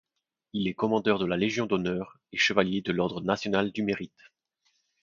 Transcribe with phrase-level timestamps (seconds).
[0.53, 4.31] Il est commandeur de la Légion d'honneur et Chevalier de l'ordre national du Mérite.